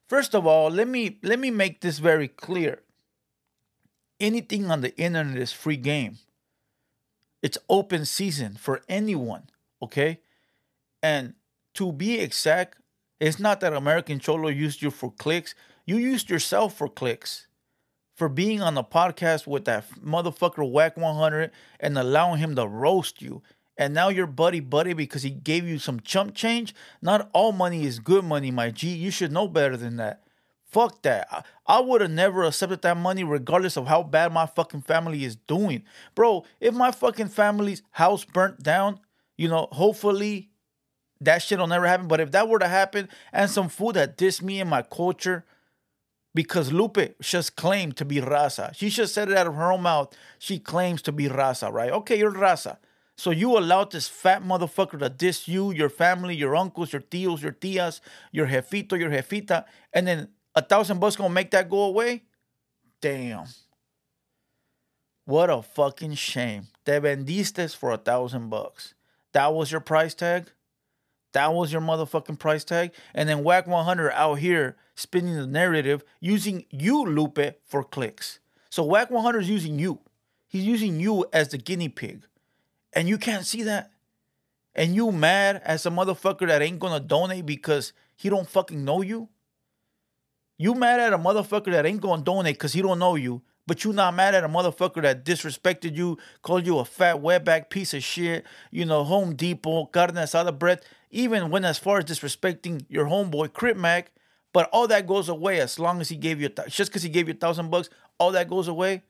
First 0.07 0.35
of 0.35 0.45
all, 0.45 0.69
let 0.69 0.87
me 0.87 1.19
let 1.23 1.39
me 1.39 1.51
make 1.51 1.81
this 1.81 1.99
very 1.99 2.27
clear. 2.27 2.83
Anything 4.19 4.69
on 4.69 4.81
the 4.81 4.95
internet 4.97 5.37
is 5.37 5.51
free 5.51 5.77
game. 5.77 6.19
It's 7.41 7.57
open 7.67 8.05
season 8.05 8.55
for 8.55 8.81
anyone, 8.87 9.49
okay? 9.81 10.19
And 11.01 11.33
to 11.73 11.91
be 11.91 12.19
exact, 12.19 12.77
it's 13.19 13.39
not 13.39 13.61
that 13.61 13.73
American 13.73 14.19
Cholo 14.19 14.49
used 14.49 14.81
you 14.81 14.91
for 14.91 15.11
clicks. 15.11 15.55
You 15.85 15.97
used 15.97 16.29
yourself 16.29 16.77
for 16.77 16.87
clicks 16.87 17.47
for 18.13 18.29
being 18.29 18.61
on 18.61 18.75
the 18.75 18.83
podcast 18.83 19.47
with 19.47 19.65
that 19.65 19.89
motherfucker 19.99 20.69
Wack 20.69 20.97
100 20.97 21.49
and 21.79 21.97
allowing 21.97 22.37
him 22.37 22.55
to 22.55 22.67
roast 22.67 23.21
you. 23.21 23.41
And 23.81 23.95
now 23.95 24.09
you're 24.09 24.27
buddy 24.27 24.59
buddy 24.59 24.93
because 24.93 25.23
he 25.23 25.31
gave 25.31 25.67
you 25.67 25.79
some 25.79 26.01
chump 26.01 26.35
change. 26.35 26.75
Not 27.01 27.31
all 27.33 27.51
money 27.51 27.83
is 27.83 27.97
good 27.97 28.23
money, 28.23 28.51
my 28.51 28.69
G. 28.69 28.89
You 28.89 29.09
should 29.09 29.31
know 29.31 29.47
better 29.47 29.75
than 29.75 29.95
that. 29.95 30.21
Fuck 30.69 31.01
that. 31.01 31.27
I, 31.31 31.41
I 31.65 31.79
would 31.79 32.01
have 32.01 32.11
never 32.11 32.43
accepted 32.43 32.83
that 32.83 32.95
money 32.95 33.23
regardless 33.23 33.77
of 33.77 33.87
how 33.87 34.03
bad 34.03 34.33
my 34.33 34.45
fucking 34.45 34.83
family 34.83 35.23
is 35.23 35.35
doing. 35.35 35.81
Bro, 36.13 36.45
if 36.59 36.75
my 36.75 36.91
fucking 36.91 37.29
family's 37.29 37.81
house 37.89 38.23
burnt 38.23 38.61
down, 38.61 38.99
you 39.35 39.47
know, 39.47 39.67
hopefully 39.71 40.51
that 41.19 41.41
shit 41.41 41.57
will 41.57 41.65
never 41.65 41.87
happen. 41.87 42.07
But 42.07 42.19
if 42.19 42.29
that 42.33 42.47
were 42.47 42.59
to 42.59 42.67
happen 42.67 43.09
and 43.33 43.49
some 43.49 43.67
food 43.67 43.95
that 43.95 44.15
dissed 44.15 44.43
me 44.43 44.61
and 44.61 44.69
my 44.69 44.83
culture, 44.83 45.43
because 46.35 46.71
Lupe 46.71 47.19
just 47.19 47.55
claimed 47.55 47.97
to 47.97 48.05
be 48.05 48.17
raza. 48.17 48.75
She 48.75 48.91
just 48.91 49.15
said 49.15 49.31
it 49.31 49.37
out 49.37 49.47
of 49.47 49.55
her 49.55 49.71
own 49.71 49.81
mouth. 49.81 50.15
She 50.37 50.59
claims 50.59 51.01
to 51.01 51.11
be 51.11 51.29
raza, 51.29 51.73
right? 51.73 51.89
Okay, 51.91 52.19
you're 52.19 52.31
raza. 52.31 52.77
So 53.21 53.29
you 53.29 53.55
allowed 53.55 53.91
this 53.91 54.07
fat 54.07 54.43
motherfucker 54.43 54.97
to 54.97 55.07
diss 55.07 55.47
you, 55.47 55.71
your 55.71 55.89
family, 55.89 56.35
your 56.35 56.55
uncles, 56.55 56.91
your 56.91 57.03
tios, 57.03 57.43
your 57.43 57.51
tias, 57.51 58.01
your 58.31 58.47
jefito, 58.47 58.97
your 58.97 59.11
jefita, 59.11 59.65
and 59.93 60.07
then 60.07 60.29
a 60.55 60.63
thousand 60.63 60.99
bucks 60.99 61.17
gonna 61.17 61.31
make 61.31 61.51
that 61.51 61.69
go 61.69 61.83
away? 61.83 62.23
Damn. 62.99 63.45
What 65.25 65.51
a 65.51 65.61
fucking 65.61 66.15
shame. 66.15 66.69
Te 66.83 66.93
vendiste 66.93 67.75
for 67.75 67.91
a 67.91 67.97
thousand 67.97 68.49
bucks. 68.49 68.95
That 69.33 69.53
was 69.53 69.71
your 69.71 69.81
price 69.81 70.15
tag? 70.15 70.47
That 71.33 71.53
was 71.53 71.71
your 71.71 71.83
motherfucking 71.83 72.39
price 72.39 72.63
tag? 72.63 72.91
And 73.13 73.29
then 73.29 73.43
Wack 73.43 73.67
100 73.67 74.13
out 74.13 74.39
here 74.39 74.77
spinning 74.95 75.35
the 75.35 75.45
narrative 75.45 76.03
using 76.19 76.65
you, 76.71 77.05
Lupe, 77.05 77.53
for 77.67 77.83
clicks. 77.83 78.39
So 78.71 78.83
Wack 78.83 79.11
100 79.11 79.41
is 79.41 79.49
using 79.49 79.77
you. 79.77 79.99
He's 80.47 80.65
using 80.65 80.99
you 80.99 81.27
as 81.31 81.49
the 81.49 81.59
guinea 81.59 81.87
pig. 81.87 82.25
And 82.93 83.07
you 83.07 83.17
can't 83.17 83.45
see 83.45 83.63
that. 83.63 83.91
And 84.73 84.95
you 84.95 85.11
mad 85.11 85.61
as 85.65 85.85
a 85.85 85.89
motherfucker 85.89 86.47
that 86.47 86.61
ain't 86.61 86.79
gonna 86.79 86.99
donate 86.99 87.45
because 87.45 87.93
he 88.15 88.29
don't 88.29 88.49
fucking 88.49 88.83
know 88.83 89.01
you? 89.01 89.29
You 90.57 90.75
mad 90.75 90.99
at 90.99 91.13
a 91.13 91.17
motherfucker 91.17 91.71
that 91.71 91.85
ain't 91.85 92.01
gonna 92.01 92.21
donate 92.21 92.55
because 92.55 92.73
he 92.73 92.81
don't 92.81 92.99
know 92.99 93.15
you, 93.15 93.41
but 93.67 93.83
you 93.83 93.93
not 93.93 94.13
mad 94.13 94.35
at 94.35 94.43
a 94.43 94.49
motherfucker 94.49 95.01
that 95.01 95.25
disrespected 95.25 95.95
you, 95.95 96.17
called 96.41 96.65
you 96.65 96.79
a 96.79 96.85
fat 96.85 97.17
wetback 97.17 97.69
piece 97.69 97.93
of 97.93 98.03
shit, 98.03 98.45
you 98.69 98.85
know, 98.85 99.03
Home 99.03 99.35
Depot, 99.35 99.85
carne 99.87 100.15
asada 100.15 100.57
bread, 100.57 100.81
even 101.09 101.49
when 101.49 101.65
as 101.65 101.77
far 101.77 101.97
as 101.97 102.05
disrespecting 102.05 102.85
your 102.89 103.05
homeboy 103.05 103.53
Crip 103.53 103.75
Mac, 103.75 104.11
but 104.53 104.69
all 104.71 104.87
that 104.87 105.07
goes 105.07 105.29
away 105.29 105.59
as 105.59 105.79
long 105.79 105.99
as 105.99 106.09
he 106.09 106.15
gave 106.15 106.39
you 106.41 106.49
th- 106.49 106.67
just 106.69 106.91
because 106.91 107.03
he 107.03 107.09
gave 107.09 107.27
you 107.27 107.33
a 107.33 107.37
thousand 107.37 107.69
bucks, 107.69 107.89
all 108.19 108.31
that 108.31 108.49
goes 108.49 108.67
away. 108.67 109.03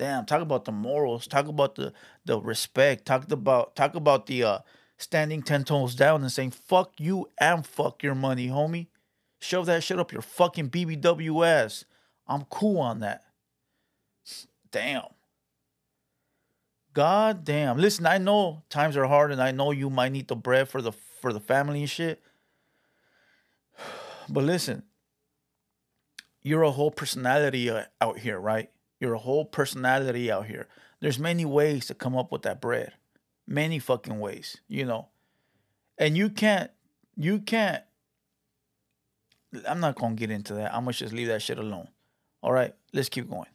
Damn, 0.00 0.24
talk 0.24 0.40
about 0.40 0.64
the 0.64 0.72
morals, 0.72 1.26
talk 1.26 1.46
about 1.46 1.74
the 1.74 1.92
the 2.24 2.40
respect, 2.40 3.04
talk 3.04 3.30
about 3.30 3.76
talk 3.76 3.94
about 3.94 4.24
the 4.24 4.42
uh 4.44 4.58
standing 4.96 5.42
ten 5.42 5.62
toes 5.62 5.94
down 5.94 6.22
and 6.22 6.32
saying 6.32 6.52
fuck 6.52 6.92
you 6.96 7.28
and 7.36 7.66
fuck 7.66 8.02
your 8.02 8.14
money, 8.14 8.48
homie. 8.48 8.86
Shove 9.40 9.66
that 9.66 9.82
shit 9.84 9.98
up 9.98 10.10
your 10.10 10.22
fucking 10.22 10.70
BBW 10.70 11.46
ass. 11.46 11.84
I'm 12.26 12.46
cool 12.46 12.80
on 12.80 13.00
that. 13.00 13.24
Damn. 14.72 15.02
God 16.94 17.44
damn. 17.44 17.76
Listen, 17.76 18.06
I 18.06 18.16
know 18.16 18.62
times 18.70 18.96
are 18.96 19.06
hard 19.06 19.32
and 19.32 19.42
I 19.42 19.50
know 19.50 19.70
you 19.70 19.90
might 19.90 20.12
need 20.12 20.28
the 20.28 20.34
bread 20.34 20.70
for 20.70 20.80
the 20.80 20.92
for 21.20 21.34
the 21.34 21.40
family 21.40 21.80
and 21.80 21.90
shit. 21.90 22.22
But 24.30 24.44
listen, 24.44 24.84
you're 26.40 26.62
a 26.62 26.70
whole 26.70 26.90
personality 26.90 27.68
uh, 27.68 27.84
out 28.00 28.20
here, 28.20 28.40
right? 28.40 28.70
You're 29.00 29.14
whole 29.14 29.46
personality 29.46 30.30
out 30.30 30.46
here. 30.46 30.68
There's 31.00 31.18
many 31.18 31.46
ways 31.46 31.86
to 31.86 31.94
come 31.94 32.16
up 32.16 32.30
with 32.30 32.42
that 32.42 32.60
bread. 32.60 32.92
Many 33.46 33.78
fucking 33.78 34.20
ways, 34.20 34.58
you 34.68 34.84
know. 34.84 35.08
And 35.98 36.16
you 36.16 36.28
can't 36.30 36.70
you 37.16 37.40
can't 37.40 37.82
I'm 39.66 39.80
not 39.80 39.96
gonna 39.96 40.14
get 40.14 40.30
into 40.30 40.54
that. 40.54 40.74
I'm 40.74 40.82
gonna 40.82 40.92
just 40.92 41.12
leave 41.14 41.28
that 41.28 41.42
shit 41.42 41.58
alone. 41.58 41.88
All 42.42 42.52
right, 42.52 42.74
let's 42.92 43.08
keep 43.08 43.28
going. 43.28 43.48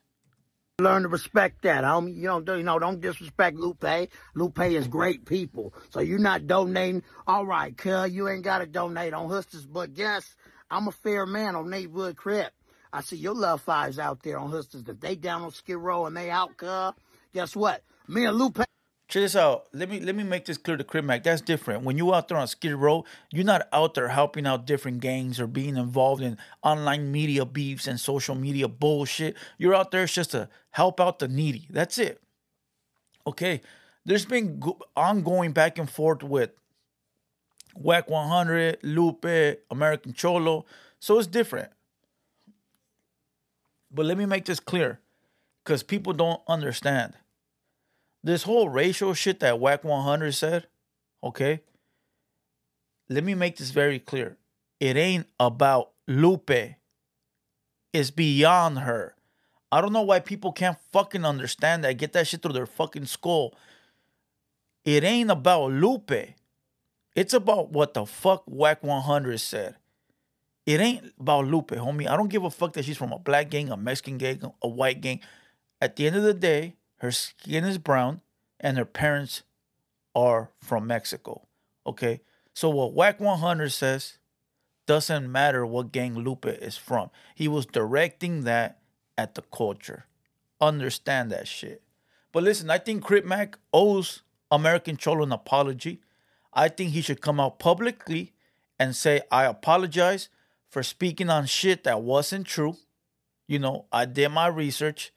learn 0.81 1.03
to 1.03 1.07
respect 1.07 1.61
that, 1.61 1.83
homie. 1.83 2.15
You 2.15 2.23
don't 2.23 2.45
do, 2.45 2.57
you 2.57 2.63
know, 2.63 2.79
don't 2.79 2.99
disrespect 2.99 3.55
Lupe. 3.57 4.09
Lupe 4.33 4.59
is 4.59 4.87
great 4.87 5.25
people. 5.25 5.73
So 5.91 6.01
you're 6.01 6.19
not 6.19 6.47
donating. 6.47 7.03
All 7.27 7.45
right, 7.45 7.75
cuz 7.77 8.11
you 8.11 8.27
ain't 8.27 8.43
got 8.43 8.59
to 8.59 8.65
donate 8.65 9.13
on 9.13 9.29
Hustlers, 9.29 9.65
but 9.65 9.93
guess 9.93 10.35
I'm 10.69 10.87
a 10.87 10.91
fair 10.91 11.25
man 11.25 11.55
on 11.55 11.69
Neighborhood 11.69 12.17
Crip. 12.17 12.51
I 12.95 13.01
see 13.01 13.17
your 13.17 13.35
love 13.35 13.59
fives 13.59 13.99
out 13.99 14.23
there 14.23 14.39
on 14.39 14.51
Hustlers. 14.51 14.85
If 14.87 15.01
they 15.01 15.15
down 15.15 15.41
on 15.41 15.51
Skid 15.51 15.75
Row 15.75 16.05
and 16.05 16.15
they 16.15 16.29
out, 16.29 16.55
cuz, 16.55 16.93
guess 17.33 17.53
what? 17.53 17.83
Me 18.07 18.23
and 18.23 18.37
Lupe. 18.37 18.55
Check 18.55 18.67
this 19.09 19.35
out. 19.35 19.65
Let 19.73 19.89
me 19.89 19.99
let 19.99 20.15
me 20.15 20.23
make 20.23 20.45
this 20.45 20.57
clear 20.57 20.77
to 20.77 20.83
Crip 20.85 21.03
Mac. 21.03 21.21
That's 21.21 21.41
different. 21.41 21.83
When 21.83 21.97
you 21.97 22.13
out 22.15 22.29
there 22.29 22.37
on 22.37 22.47
Skid 22.47 22.73
Row, 22.73 23.03
you're 23.31 23.43
not 23.43 23.67
out 23.73 23.95
there 23.95 24.07
helping 24.07 24.47
out 24.47 24.65
different 24.65 25.01
gangs 25.01 25.41
or 25.41 25.45
being 25.45 25.75
involved 25.75 26.23
in 26.23 26.37
online 26.63 27.11
media 27.11 27.45
beefs 27.45 27.85
and 27.85 27.99
social 27.99 28.33
media 28.33 28.69
bullshit. 28.69 29.35
You're 29.57 29.75
out 29.75 29.91
there 29.91 30.05
just 30.05 30.31
to 30.31 30.47
help 30.71 31.01
out 31.01 31.19
the 31.19 31.27
needy. 31.27 31.67
That's 31.69 31.97
it. 31.97 32.21
Okay, 33.27 33.59
there's 34.05 34.25
been 34.25 34.57
go- 34.61 34.79
ongoing 34.95 35.51
back 35.51 35.77
and 35.77 35.89
forth 35.89 36.23
with 36.23 36.51
Wack 37.75 38.09
100, 38.09 38.77
Lupe, 38.83 39.59
American 39.69 40.13
Cholo, 40.13 40.65
so 41.01 41.19
it's 41.19 41.27
different. 41.27 41.71
But 43.95 44.05
let 44.05 44.17
me 44.17 44.25
make 44.25 44.43
this 44.43 44.59
clear, 44.59 44.99
because 45.63 45.81
people 45.81 46.11
don't 46.11 46.41
understand. 46.49 47.13
This 48.21 48.43
whole 48.43 48.67
racial 48.67 49.13
shit 49.13 49.39
that 49.39 49.59
Wack 49.59 49.85
100 49.85 50.33
said, 50.33 50.67
okay? 51.23 51.61
Let 53.07 53.23
me 53.23 53.35
make 53.35 53.55
this 53.55 53.69
very 53.71 53.99
clear. 53.99 54.37
It 54.81 54.97
ain't 54.97 55.27
about 55.39 55.91
Lupe. 56.07 56.75
It's 57.93 58.11
beyond 58.11 58.79
her. 58.79 59.15
I 59.71 59.79
don't 59.79 59.93
know 59.93 60.01
why 60.01 60.19
people 60.19 60.51
can't 60.51 60.77
fucking 60.91 61.23
understand 61.23 61.85
that. 61.85 61.97
Get 61.97 62.11
that 62.13 62.27
shit 62.27 62.41
through 62.41 62.53
their 62.53 62.65
fucking 62.65 63.05
skull. 63.05 63.55
It 64.83 65.05
ain't 65.05 65.31
about 65.31 65.71
Lupe. 65.71 66.35
It's 67.15 67.33
about 67.33 67.71
what 67.71 67.93
the 67.93 68.05
fuck 68.05 68.43
Wack 68.45 68.83
100 68.83 69.39
said. 69.39 69.77
It 70.65 70.79
ain't 70.79 71.13
about 71.19 71.45
Lupe, 71.45 71.71
homie. 71.71 72.07
I 72.07 72.17
don't 72.17 72.29
give 72.29 72.43
a 72.43 72.49
fuck 72.49 72.73
that 72.73 72.85
she's 72.85 72.97
from 72.97 73.11
a 73.11 73.19
black 73.19 73.49
gang, 73.49 73.69
a 73.69 73.77
Mexican 73.77 74.17
gang, 74.17 74.51
a 74.61 74.67
white 74.67 75.01
gang. 75.01 75.19
At 75.79 75.95
the 75.95 76.07
end 76.07 76.15
of 76.15 76.23
the 76.23 76.33
day, 76.33 76.75
her 76.97 77.11
skin 77.11 77.63
is 77.63 77.77
brown 77.77 78.21
and 78.59 78.77
her 78.77 78.85
parents 78.85 79.43
are 80.15 80.49
from 80.61 80.87
Mexico. 80.87 81.47
Okay? 81.85 82.21
So 82.53 82.69
what 82.69 82.93
Wack 82.93 83.19
100 83.19 83.71
says 83.71 84.17
doesn't 84.87 85.31
matter 85.31 85.65
what 85.65 85.91
gang 85.91 86.15
Lupe 86.15 86.45
is 86.45 86.77
from. 86.77 87.09
He 87.35 87.47
was 87.47 87.65
directing 87.65 88.41
that 88.41 88.79
at 89.17 89.35
the 89.35 89.41
culture. 89.43 90.05
Understand 90.61 91.31
that 91.31 91.47
shit. 91.47 91.81
But 92.31 92.43
listen, 92.43 92.69
I 92.69 92.77
think 92.77 93.03
Crip 93.03 93.25
Mac 93.25 93.57
owes 93.73 94.23
American 94.51 94.97
Cholo 94.97 95.23
an 95.23 95.31
apology. 95.31 96.01
I 96.53 96.69
think 96.69 96.91
he 96.91 97.01
should 97.01 97.21
come 97.21 97.39
out 97.39 97.59
publicly 97.59 98.33
and 98.79 98.95
say, 98.95 99.21
I 99.31 99.45
apologize 99.45 100.29
for 100.69 100.83
speaking 100.83 101.29
on 101.29 101.45
shit 101.45 101.83
that 101.83 102.01
wasn't 102.01 102.47
true. 102.47 102.77
You 103.47 103.59
know, 103.59 103.85
I 103.91 104.05
did 104.05 104.29
my 104.29 104.47
research, 104.47 105.13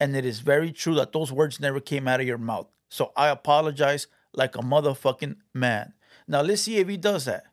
and 0.00 0.16
it 0.16 0.24
is 0.24 0.40
very 0.40 0.72
true 0.72 0.94
that 0.96 1.12
those 1.12 1.32
words 1.32 1.60
never 1.60 1.80
came 1.80 2.08
out 2.08 2.20
of 2.20 2.26
your 2.26 2.38
mouth. 2.38 2.66
So 2.88 3.12
I 3.16 3.28
apologize 3.28 4.06
like 4.32 4.56
a 4.56 4.60
motherfucking 4.60 5.36
man. 5.52 5.94
Now 6.26 6.42
let's 6.42 6.62
see 6.62 6.78
if 6.78 6.88
he 6.88 6.96
does 6.96 7.24
that. 7.26 7.44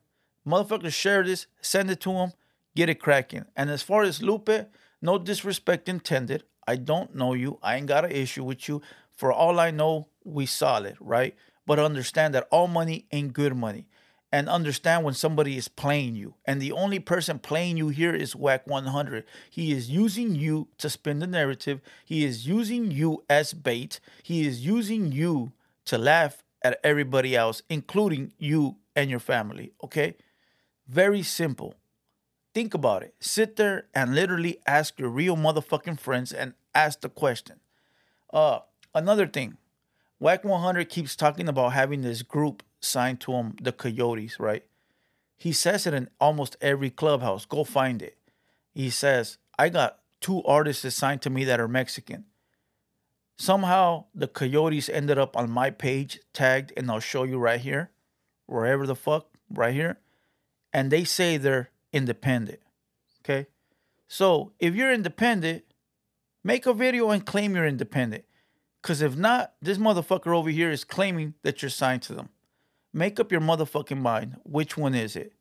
Motherfucker, 0.48 0.92
share 0.92 1.24
this, 1.24 1.46
send 1.62 1.92
it 1.92 2.00
to 2.02 2.12
him, 2.12 2.34
get 2.76 2.90
it 2.90 3.00
cracking. 3.00 3.46
And 3.56 3.70
as 3.70 3.84
far 3.84 4.04
as 4.04 4.24
Lupe, 4.24 4.50
no 5.02 5.18
disrespect 5.18 5.88
intended. 5.88 6.44
I 6.68 6.76
don't 6.78 7.16
know 7.16 7.34
you. 7.34 7.60
I 7.62 7.76
ain't 7.76 7.88
got 7.88 8.06
an 8.06 8.12
issue 8.12 8.44
with 8.44 8.68
you. 8.68 8.82
For 9.16 9.32
all 9.32 9.60
I 9.60 9.72
know, 9.72 10.08
we 10.24 10.46
solid, 10.46 10.96
right? 11.00 11.36
But 11.66 11.80
understand 11.80 12.34
that 12.34 12.48
all 12.52 12.68
money 12.68 13.06
ain't 13.12 13.34
good 13.34 13.56
money. 13.56 13.88
And 14.32 14.48
understand 14.48 15.04
when 15.04 15.14
somebody 15.14 15.58
is 15.58 15.68
playing 15.68 16.16
you. 16.16 16.36
And 16.46 16.62
the 16.62 16.72
only 16.72 17.00
person 17.00 17.38
playing 17.38 17.76
you 17.76 17.90
here 17.90 18.16
is 18.16 18.36
Wack 18.36 18.66
100. 18.66 19.26
He 19.50 19.74
is 19.74 19.90
using 19.90 20.36
you 20.36 20.70
to 20.78 20.90
spin 20.90 21.20
the 21.20 21.28
narrative. 21.28 21.82
He 22.06 22.24
is 22.24 22.48
using 22.48 22.92
you 22.92 23.24
as 23.30 23.54
bait. 23.54 24.00
He 24.24 24.48
is 24.48 24.66
using 24.66 25.12
you 25.12 25.52
to 25.86 25.98
laugh 25.98 26.44
at 26.62 26.80
everybody 26.84 27.36
else, 27.36 27.62
including 27.70 28.32
you 28.38 28.78
and 28.96 29.10
your 29.10 29.20
family. 29.20 29.74
Okay? 29.84 30.16
Very 30.88 31.24
simple. 31.24 31.76
Think 32.54 32.74
about 32.74 33.04
it. 33.04 33.16
Sit 33.20 33.56
there 33.56 33.88
and 33.94 34.14
literally 34.14 34.60
ask 34.66 35.00
your 35.00 35.10
real 35.10 35.38
motherfucking 35.38 36.00
friends 36.00 36.32
and 36.32 36.54
ask 36.76 37.02
the 37.02 37.10
question. 37.10 37.60
Uh, 38.32 38.60
another 38.94 39.26
thing, 39.26 39.58
Wack 40.20 40.44
100 40.44 40.90
keeps 40.90 41.16
talking 41.16 41.48
about 41.48 41.74
having 41.74 42.02
this 42.02 42.22
group 42.22 42.64
signed 42.82 43.22
to 43.22 43.34
him, 43.34 43.56
the 43.62 43.72
Coyotes, 43.72 44.40
right? 44.40 44.66
He 45.38 45.54
says 45.54 45.88
it 45.88 45.94
in 45.94 46.10
almost 46.20 46.58
every 46.62 46.90
clubhouse. 46.90 47.46
Go 47.46 47.64
find 47.64 48.02
it. 48.02 48.18
He 48.74 48.90
says, 48.90 49.38
I 49.58 49.70
got 49.70 50.00
two 50.20 50.44
artists 50.44 50.84
assigned 50.86 51.22
to 51.24 51.30
me 51.30 51.44
that 51.46 51.60
are 51.60 51.68
Mexican. 51.68 52.26
Somehow 53.38 54.06
the 54.14 54.28
Coyotes 54.28 54.90
ended 54.90 55.18
up 55.18 55.36
on 55.36 55.50
my 55.50 55.72
page, 55.72 56.20
tagged, 56.34 56.74
and 56.78 56.92
I'll 56.92 57.00
show 57.00 57.24
you 57.24 57.40
right 57.40 57.60
here, 57.60 57.90
wherever 58.46 58.86
the 58.86 58.96
fuck, 58.96 59.28
right 59.50 59.74
here. 59.74 59.98
And 60.72 60.92
they 60.92 61.04
say 61.04 61.38
they're 61.38 61.70
independent. 61.92 62.60
Okay? 63.24 63.48
So 64.08 64.52
if 64.60 64.76
you're 64.76 64.94
independent, 64.94 65.64
make 66.44 66.66
a 66.66 66.74
video 66.74 67.10
and 67.10 67.26
claim 67.26 67.56
you're 67.56 67.66
independent. 67.66 68.26
Because 68.82 69.02
if 69.02 69.16
not, 69.16 69.54
this 69.62 69.78
motherfucker 69.78 70.36
over 70.36 70.50
here 70.50 70.72
is 70.72 70.84
claiming 70.84 71.34
that 71.44 71.62
you're 71.62 71.70
signed 71.70 72.02
to 72.04 72.14
them. 72.14 72.30
Make 72.94 73.20
up 73.20 73.32
your 73.32 73.42
motherfucking 73.42 74.02
mind. 74.02 74.38
Which 74.44 74.78
one 74.78 74.96
is 74.96 75.16
it? 75.16 75.34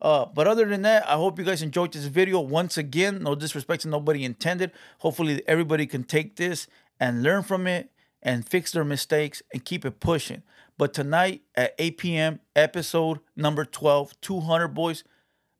Uh, 0.00 0.26
but 0.26 0.46
other 0.46 0.66
than 0.66 0.82
that, 0.82 1.08
I 1.08 1.14
hope 1.14 1.38
you 1.38 1.44
guys 1.44 1.62
enjoyed 1.62 1.92
this 1.92 2.04
video. 2.04 2.40
Once 2.40 2.76
again, 2.76 3.22
no 3.22 3.34
disrespect 3.34 3.82
to 3.82 3.88
nobody 3.88 4.24
intended. 4.24 4.72
Hopefully, 4.98 5.42
everybody 5.46 5.86
can 5.86 6.04
take 6.04 6.36
this 6.36 6.66
and 7.00 7.22
learn 7.22 7.42
from 7.42 7.66
it 7.66 7.90
and 8.22 8.46
fix 8.46 8.72
their 8.72 8.84
mistakes 8.84 9.42
and 9.52 9.64
keep 9.64 9.84
it 9.84 10.00
pushing. 10.00 10.42
But 10.78 10.92
tonight 10.92 11.42
at 11.54 11.74
8 11.78 11.98
p.m., 11.98 12.40
episode 12.54 13.20
number 13.34 13.64
12, 13.64 14.20
200 14.20 14.68
boys, 14.68 15.04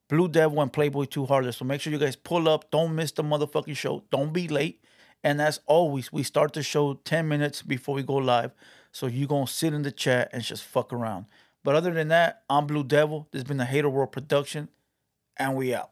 Blue 0.09 0.29
Devil 0.29 0.61
and 0.61 0.73
Playboy 0.73 1.07
2 1.07 1.27
Heartless. 1.27 1.57
So 1.57 1.65
make 1.65 1.81
sure 1.81 1.93
you 1.93 1.99
guys 1.99 2.17
pull 2.17 2.49
up. 2.49 2.71
Don't 2.71 2.95
miss 2.95 3.13
the 3.13 3.25
motherfucking 3.25 3.77
show. 3.77 4.05
Don't 4.11 4.33
be 4.33 4.49
late. 4.49 4.83
And 5.25 5.41
as 5.41 5.61
always, 5.67 6.13
we 6.13 6.23
start 6.23 6.53
the 6.53 6.63
show 6.63 6.95
10 6.95 7.27
minutes 7.27 7.63
before 7.63 7.95
we 7.95 8.03
go 8.03 8.15
live. 8.15 8.53
So 8.97 9.09
you're 9.09 9.29
going 9.29 9.45
to 9.45 9.53
sit 9.53 9.75
in 9.75 9.83
the 9.83 9.93
chat 9.93 10.31
and 10.33 10.43
just 10.43 10.65
fuck 10.65 10.91
around. 10.91 11.27
But 11.63 11.75
other 11.75 11.93
than 11.93 12.09
that, 12.09 12.45
I'm 12.49 12.67
Blue 12.67 12.83
Devil. 12.83 13.29
This 13.31 13.41
has 13.41 13.45
been 13.45 13.61
a 13.61 13.67
Hater 13.67 13.91
World 13.91 14.11
production, 14.11 14.71
and 15.37 15.55
we 15.55 15.75
out. 15.75 15.91